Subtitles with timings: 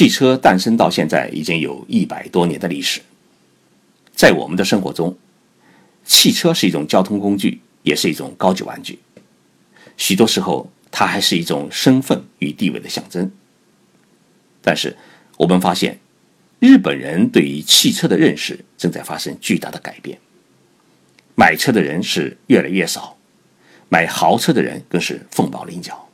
[0.00, 3.02] 汽车诞生到现在已经有一百多年的历史，
[4.14, 5.14] 在我们的生活中，
[6.06, 8.98] 汽车是一种交通工具，也是一种高级玩具。
[9.98, 13.30] 许多时候，它还是一种身份与地位的象征。
[14.62, 14.96] 但是，
[15.36, 16.00] 我们发现，
[16.60, 20.18] 日本人对于汽车的认识正在发生巨大的改变。
[21.34, 23.18] 买车的人是越来越少，
[23.90, 26.08] 买豪车的人更是凤毛麟角。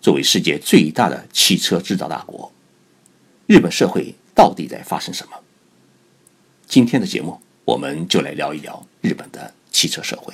[0.00, 2.50] 作为世界最大的汽车制造大国，
[3.46, 5.32] 日本社会到底在发生什么？
[6.68, 10.32] 今天的节目，我们就来聊一聊日本的汽车社会。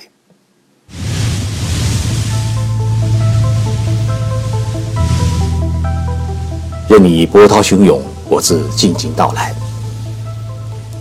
[6.87, 7.99] 任你波涛汹涌，
[8.29, 9.55] 我自静静到来。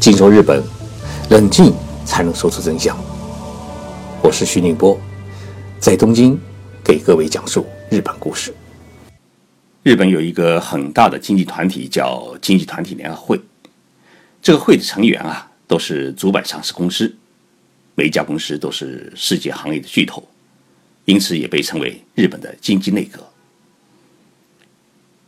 [0.01, 0.63] 进入日本，
[1.29, 1.75] 冷静
[2.07, 2.97] 才能说出真相。
[4.23, 4.99] 我是徐宁波，
[5.79, 6.41] 在东京
[6.83, 8.55] 给各位讲述日本故事。
[9.89, 13.41] 日本有一个很大的经济团体，叫经济团体联合会。
[14.43, 17.17] 这个会的成员啊，都是主板上市公司，
[17.95, 20.29] 每一家公司都是世界行业的巨头，
[21.07, 23.27] 因此也被称为日本的经济内阁。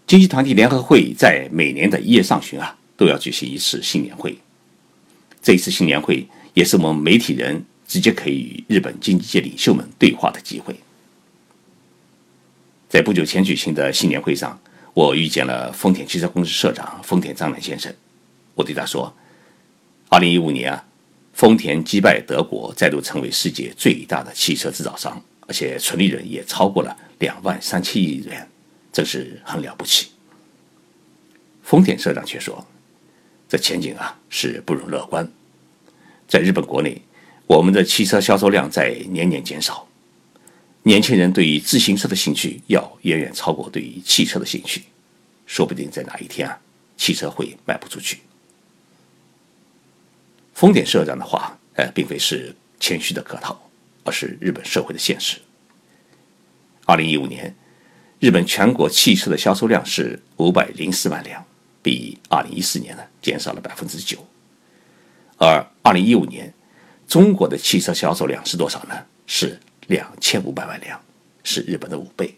[0.06, 4.36] 经济团体联合会在每年的一月上旬啊，都要举行一次新年会。
[5.40, 10.76] 这一次新年会也是我们媒体人直接可以与日本经济界领袖们对话的机会。
[12.90, 14.60] 在不久前举行的新年会上，
[14.94, 17.94] 我遇见了丰田汽车公司社长丰田章男先生。
[18.56, 19.14] 我对他说
[20.10, 20.84] ：“二零一五年啊，
[21.32, 28.48] 丰田击败德国，再度成为世界最大的汽车制造商，而且纯利润也超过了两万三千亿元。”
[28.92, 30.08] 真是很了不起。
[31.62, 32.66] 丰田社长却说
[33.48, 35.30] ：“这前景啊是不容乐观。
[36.26, 37.00] 在日本国内，
[37.46, 39.86] 我们的汽车销售量在年年减少，
[40.82, 44.82] 年轻人对于自行车的兴趣要远远超过对于汽车的兴趣，
[45.46, 46.58] 说不定在哪一天啊，
[46.96, 48.20] 汽车会卖不出去。”
[50.54, 53.70] 丰田社长的话，呃，并非是谦虚的客套，
[54.04, 55.38] 而是日本社会的现实。
[56.84, 57.54] 二零一五年。
[58.18, 61.42] 日本全国汽车的销售量是五百零四万辆，
[61.82, 64.18] 比二零一四年呢减少了百分之九。
[65.38, 66.52] 而二零一五年，
[67.08, 69.06] 中国的汽车销售量是多少呢？
[69.26, 69.58] 是
[69.90, 71.00] 两千五百万辆，
[71.42, 72.32] 是日本的五倍，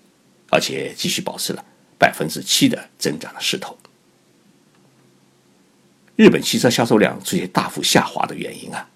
[0.48, 1.62] 而且继续保持了
[1.98, 3.76] 百分之七的增长的势头。
[6.16, 8.88] 日本汽车销售量出现大幅下滑的原因啊，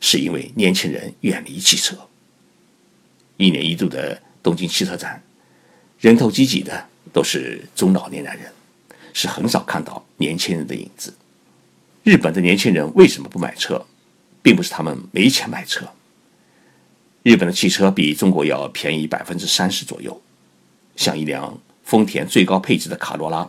[0.00, 1.96] 是因为年轻人远离汽车。
[3.36, 5.22] 一年一度的东京汽车展。
[6.00, 8.50] 人头挤挤的都是中老年男人，
[9.12, 11.14] 是很少看到年轻人的影子。
[12.02, 13.86] 日本的年轻人为什么不买车，
[14.42, 15.86] 并不是他们没钱买车。
[17.22, 20.20] 日本的汽车比中国要便宜百分之三十左右，
[20.96, 23.48] 像一辆丰田最高配置的卡罗拉，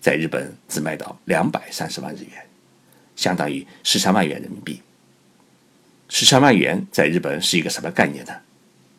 [0.00, 2.46] 在日本只卖到两百三十万日元，
[3.14, 4.80] 相当于十三万元人民币。
[6.08, 8.32] 十三万元在日本是一个什么概念呢？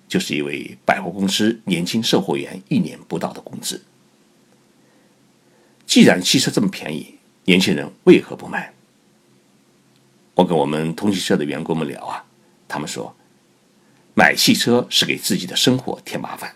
[0.08, 3.84] 就是一位百货公司年轻售货员一年不到的工资。
[5.88, 8.72] 既然汽车这么便宜，年轻人为何不买？
[10.36, 12.24] 我跟我们通讯社的员工们聊啊，
[12.68, 13.16] 他们说，
[14.16, 16.56] 买汽车是给自己的生活添麻烦。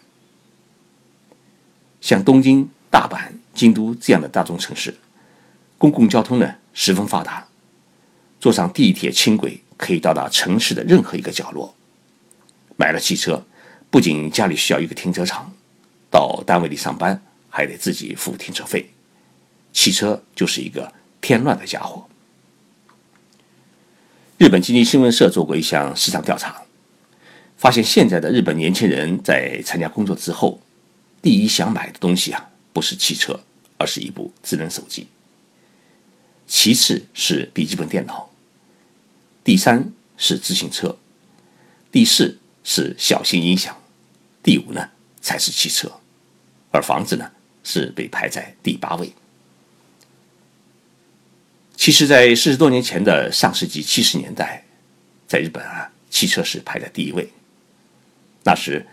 [2.01, 4.95] 像东京、大阪、京都这样的大中城市，
[5.77, 7.47] 公共交通呢十分发达，
[8.39, 11.75] 坐上地铁、轻轨可以到达城市的任何一个角落。
[12.75, 13.43] 买了汽车，
[13.89, 15.51] 不仅家里需要一个停车场，
[16.11, 17.19] 到单位里上班
[17.49, 18.91] 还得自己付停车费，
[19.73, 22.07] 汽车就是一个添乱的家伙。
[24.37, 26.61] 日本经济新闻社做过一项市场调查，
[27.57, 30.61] 发现现在的日本年轻人在参加工作之后，
[31.21, 33.39] 第一想买的东西啊，不是汽车，
[33.77, 35.07] 而是一部智能手机，
[36.47, 38.29] 其次是笔记本电脑，
[39.43, 40.97] 第三是自行车，
[41.91, 42.39] 第四。
[42.69, 43.81] 是小型音响，
[44.43, 44.89] 第五呢
[45.21, 45.89] 才是汽车，
[46.69, 47.31] 而房子呢
[47.63, 49.09] 是被排在第八位。
[51.77, 54.65] 其实，在四十多年前的上世纪七十年代，
[55.29, 57.29] 在日本啊，汽车是排在第一位。
[58.47, 58.85] 那时，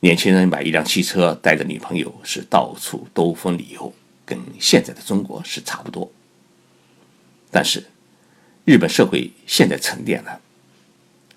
[0.00, 3.94] 年轻人买一辆汽车带着女朋友是到处兜风旅游，
[4.26, 6.10] 跟现在的中国是差不多。
[7.52, 7.84] 但是，
[8.64, 10.40] 日本社会现在沉淀了，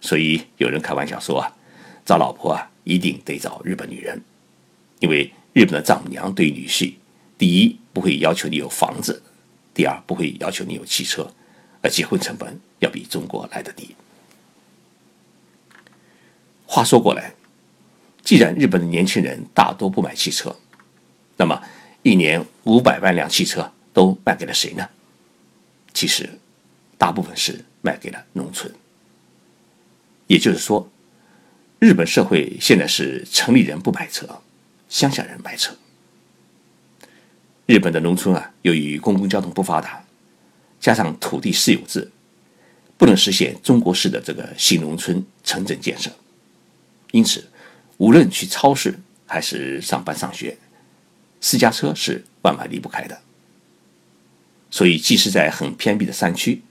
[0.02, 1.56] 所以有人开玩笑说啊。
[2.04, 4.19] 找老婆啊，一定得找日本女人，
[4.98, 6.96] 因为日本的丈母娘对女婿，
[7.38, 9.22] 第一不会要求你有房子，
[9.72, 11.31] 第二不会要求你有汽车，
[11.84, 13.96] 而结婚成本要比中国来得低。
[16.66, 17.36] 话说过来，
[18.31, 20.56] 既然日本的年轻人大多不买汽车，
[21.36, 21.62] 那么
[22.01, 24.88] 一年五百万辆汽车都卖给了谁呢？
[25.94, 26.30] 其实，
[26.98, 28.74] 大部分是卖给了农村。
[30.28, 30.89] 也就是说，
[31.80, 34.25] 日本社会现在是城里人不买车，
[34.88, 35.75] 乡下人买车。
[37.66, 40.06] 日本的农村啊，由于公共交通不发达，
[40.80, 42.10] 加上土地私有制，
[42.98, 46.10] 不能实现中国式的这个新农村城镇建设，
[47.12, 47.50] 因此，
[48.01, 50.57] 无论去超市还是上班上学，
[51.39, 53.21] 私家车是万万离不开的。
[54.71, 56.63] 所以，即使在很偏僻的山区，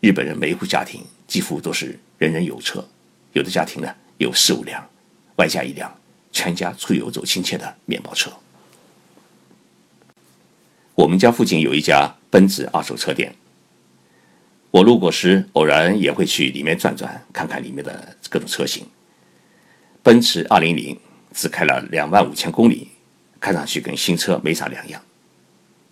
[0.00, 2.86] 日本人每一户家庭几乎都是人人有车，
[3.32, 4.86] 有的家庭呢有四五辆，
[5.36, 5.90] 外加一辆
[6.30, 8.30] 全家出游走亲戚的面包车。
[10.94, 13.34] 我们家附近有一家奔驰二手车店，
[14.70, 18.86] 我路过时偶然也会去里面转转，看看里面的各种车型。
[20.02, 20.98] 奔驰二零零
[21.32, 22.88] 只开了两万五千公里，
[23.38, 25.00] 看上去跟新车没啥两样。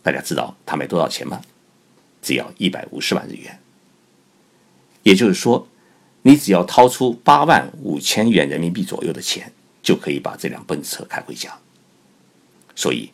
[0.03, 1.41] 大家知道它卖多少钱吗？
[2.23, 3.59] 只要一百五十万日元。
[5.03, 5.69] 也就是说，
[6.23, 9.53] 你只要掏出八万五千元人民币左右的钱，
[9.83, 11.57] 就可以把这辆奔驰车开回家。
[12.75, 13.11] 所以。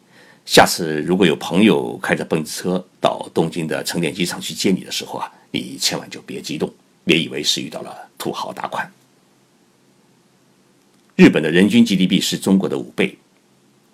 [0.47, 6.71] 下次如果有朋友开着奔驰车到东京的成田机场去接你的时候啊，你千万就别激动，
[7.03, 8.87] 别以为是遇到了土豪大款。
[11.17, 13.17] 日本的人均 GDP 是中国的五倍，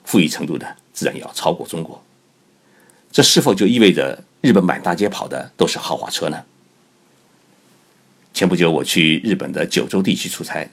[0.05, 2.03] 富裕程度呢自然要超过中国。
[3.13, 6.43] 这是否就意味着日本满大街跑的都是豪华车呢？
[8.33, 10.67] 前不久我去日本的九州地区出差，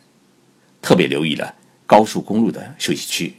[0.81, 1.53] 特别留意了
[1.85, 3.33] 高速公路的休息区，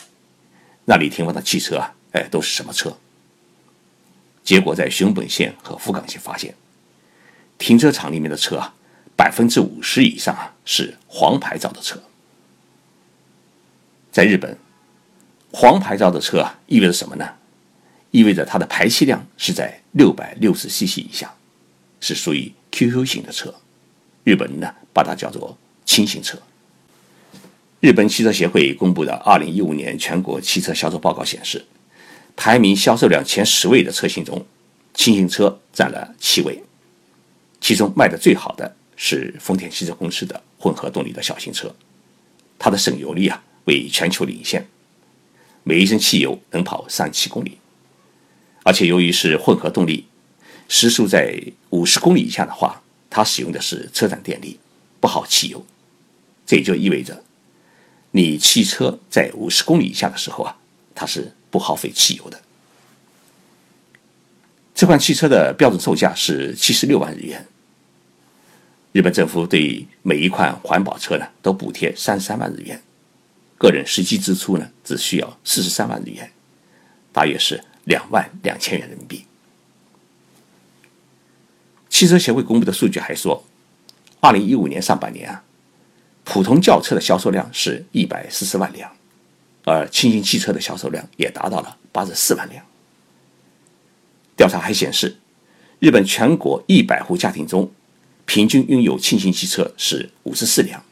[0.85, 1.95] 那里停放的汽车啊。
[2.13, 2.95] 哎，都是什么车？
[4.43, 6.55] 结果在熊本县和福冈县发现，
[7.59, 8.75] 停车场里面的车啊，
[9.15, 12.03] 百分之五十以上啊是黄牌照的车。
[14.19, 14.59] 在日本，
[15.53, 17.25] 黄牌照的车啊意味着什么呢？
[18.11, 21.33] 意味着它的排气量是在六百六十 CC 以下，
[22.01, 23.55] 是属于 QQ 型的车。
[24.25, 26.37] 日本人呢把它叫做轻型车。
[27.79, 31.65] 日本汽车协会公布的二零一五年全国汽车销售报告显示。
[32.35, 34.45] 排名销售量前十位的车型中，
[34.95, 36.61] 轻型车占了七位，
[37.61, 41.73] 其中卖的最好的是丰田汽车公司的混合动力的小型车，
[42.59, 44.67] 它的省油率啊为全球领先，
[45.63, 47.59] 每一升汽油能跑三七公里，
[48.65, 50.07] 而且由于是混合动力，
[50.67, 54.59] 时速在五十公里以下的话，它使用的是车载电力，
[54.99, 55.65] 不耗汽油，
[56.45, 57.23] 这也就意味着，
[58.11, 60.57] 你汽车在五十公里以下的时候啊，
[60.95, 61.33] 它是。
[61.51, 62.39] 不耗费汽油的
[64.75, 67.43] 这款汽车的标准售价是七十六万日元。
[68.93, 72.83] 日本政府对每一款环保车呢都补贴三十三万日元，
[73.59, 76.33] 个人实际支出呢只需要四十三万日元，
[77.13, 79.25] 大约是两万两千元人民币。
[81.91, 83.45] 汽车协会公布的数据还说，
[84.21, 85.43] 二零一五年上半年啊，
[86.25, 88.91] 普通轿车的销售量是一百四十万辆。
[89.65, 92.65] 而轻型汽车的销售量也达到了八十四万辆。
[94.35, 95.19] 调查还显示，
[95.79, 97.71] 日本全国一百户家庭中，
[98.25, 100.83] 平均拥有轻型汽车是五十四辆，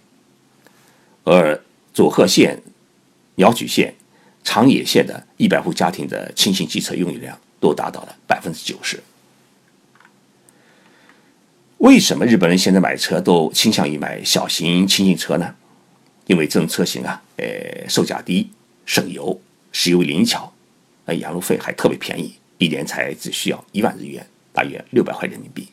[1.25, 1.65] 而
[1.97, 2.63] 佐贺县、
[3.37, 3.95] 鸟取县、
[4.45, 9.03] 长野县的一百户家庭的轻型汽车拥有量都达到了百分之九十。
[11.79, 15.55] 为什么日本人现在买车都倾向于买小型轻型车呢？
[16.27, 18.51] 因为这种车型啊，呃，售价低。
[18.85, 19.41] 省油，
[19.73, 20.53] 使用灵巧，
[21.07, 25.67] 呃，养路费还特别便宜，一年才只需要一万日元，大约六百块人民币，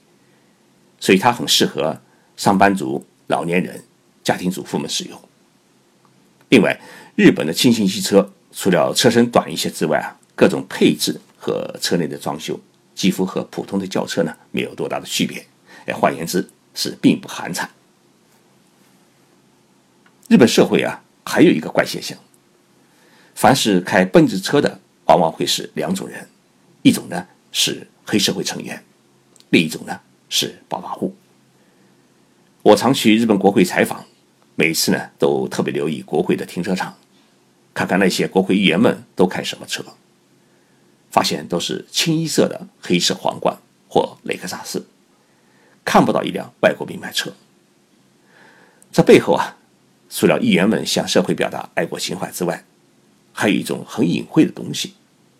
[1.02, 2.02] 所以它很适合
[2.38, 3.84] 上班族、老年人、
[4.24, 5.22] 家庭主妇们使用。
[6.54, 6.80] 另外，
[7.16, 12.60] 日本的轻型汽车除了车身短一些之外啊，各种配置和车内的装修
[12.94, 15.44] 几乎和普通的轿车呢没有多大的区别，
[15.88, 17.68] 哎，换言之是并不寒碜。
[20.28, 22.16] 日本社会啊，还有一个怪现象。
[23.34, 26.30] 凡是开奔驰车的，往往会是两种人，
[26.84, 28.84] 一种呢是黑社会成员，
[29.50, 31.16] 另一种呢是暴发户。
[32.62, 34.06] 我常去日本国会采访，
[34.56, 36.96] 每次呢都特别留意国会的停车场，
[37.74, 39.84] 看看那些国会议员们都开什么车，
[41.10, 43.58] 发现都是清一色的黑色皇冠
[43.88, 44.86] 或雷克萨斯，
[45.84, 47.34] 看不到一辆外国名牌车。
[48.92, 49.58] 这背后啊，
[50.10, 52.64] 除了议员们向社会表达爱国情怀之外，
[53.32, 54.94] 还有一种很隐晦的东西，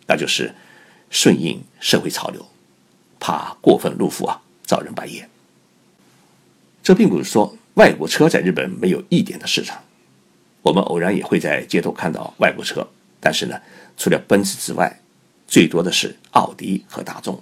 [0.08, 0.56] 那就是
[1.12, 2.44] 顺应社会潮流，
[3.20, 5.30] 怕过分露富啊，遭人白眼。
[6.82, 9.82] 这并不是说外国车在日本没有一点的市场，
[10.62, 12.88] 我们偶然也会在街头看到外国车，
[13.20, 13.60] 但是呢，
[13.98, 15.02] 除了奔驰之外，
[15.48, 17.42] 最多的是奥迪和大众，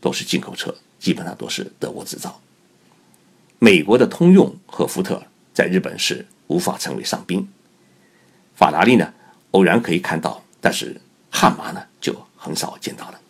[0.00, 2.40] 都是进口车，基本上都是德国制造。
[3.58, 5.22] 美国的通用和福特
[5.52, 7.48] 在日本是无法成为上宾。
[8.54, 9.12] 法拉利呢，
[9.52, 13.20] 偶然可以看到，但是悍马呢就很少见到了。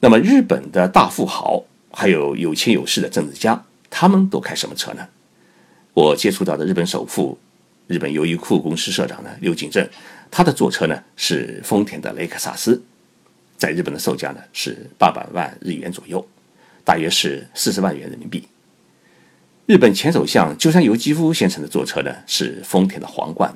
[0.00, 5.08] 那么日本的大富豪还有有钱有势的政治家，他们都开什么车呢？
[5.94, 7.36] 我接触到的日本首富、
[7.86, 9.88] 日本优衣库公司社长呢刘景正，
[10.30, 12.80] 他的坐车呢是丰田的雷克萨斯，
[13.56, 16.24] 在日本的售价呢是八百万日元左右，
[16.84, 18.46] 大约是四十万元人民币。
[19.66, 23.52] 日本前首相鸠山由纪夫先生的坐车呢是丰田的皇冠，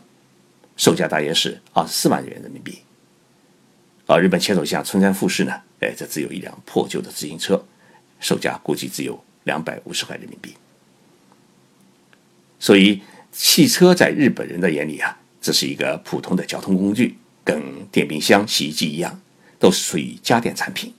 [0.76, 2.78] 售价大约是二十四万元人民币。
[4.06, 7.64] 而日本前首相村山富士呢，哎，这只有一辆破旧的自行车，
[8.18, 10.54] 售价估计只有两百五十块人民币。
[12.58, 19.20] 所以，汽车在日本人的眼里啊，只是一个普通的交通工具，跟电冰箱、洗衣机一样，
[19.58, 20.94] 都是属于家电产品，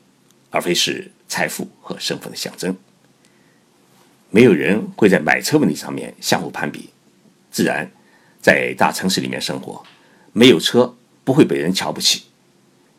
[0.49, 2.75] 而非是财富和身份的象征。
[4.29, 6.89] 没有人会在买车问题上面相互攀比，
[7.51, 7.89] 自然，
[8.41, 9.85] 在大城市里面生活，
[10.33, 12.23] 没有车不会被人瞧不起，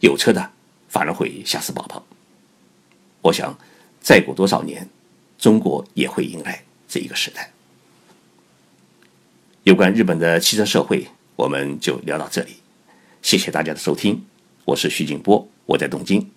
[0.01, 0.53] 有车的
[0.89, 2.07] 反而会吓死宝宝。
[3.21, 3.59] 我想，
[4.01, 4.89] 再过多少年，
[5.45, 7.51] 中国也会迎来这一个时代。
[9.65, 12.57] 有关日本的汽车社会，我们就聊到这里，
[13.21, 14.25] 谢谢大家的收听，
[14.65, 16.31] 我是徐静波，我在东京。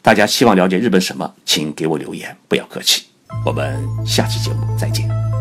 [0.00, 3.06] 大家希望了解日本什么，请给我留言，不要客气。
[3.44, 5.33] 我们下期节目再见。